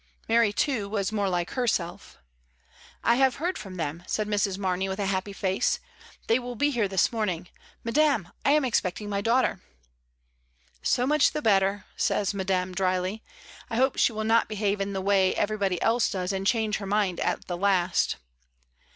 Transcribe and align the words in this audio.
Mary, 0.27 0.51
too, 0.51 0.89
was 0.89 1.11
more 1.11 1.29
like 1.29 1.51
herself 1.51 2.17
"I 3.03 3.17
have 3.17 3.35
heard 3.35 3.55
from 3.55 3.75
them," 3.75 4.01
said 4.07 4.27
Mrs. 4.27 4.57
Mamey, 4.57 4.89
with 4.89 4.97
a 4.99 5.05
happy 5.05 5.31
face. 5.31 5.79
"They 6.25 6.39
will 6.39 6.55
be 6.55 6.71
here 6.71 6.87
this 6.87 7.11
morning. 7.11 7.49
Madame, 7.83 8.29
I 8.43 8.53
am 8.53 8.65
expecting 8.65 9.09
my 9.09 9.21
daughter." 9.21 9.61
So 10.81 11.05
much 11.05 11.33
the 11.33 11.41
better," 11.43 11.85
says 11.95 12.33
Madame, 12.33 12.73
dryly. 12.73 13.21
"I 13.69 13.75
5* 13.75 13.77
68 13.77 13.77
MRS. 13.77 13.77
DYMOND. 13.77 13.81
hope 13.83 13.97
she 13.99 14.11
will 14.13 14.23
not 14.23 14.49
behave 14.49 14.81
in 14.81 14.93
the 14.93 15.01
way 15.01 15.35
everybody 15.35 15.79
else 15.83 16.09
does 16.09 16.33
and 16.33 16.47
change 16.47 16.77
her 16.77 16.87
mind 16.87 17.19
at 17.19 17.45
the 17.45 17.55
last." 17.55 18.15